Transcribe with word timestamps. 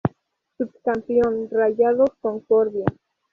Subcampeón: 0.57 1.47
Rayados 1.51 2.09
Concordia. 2.21 2.85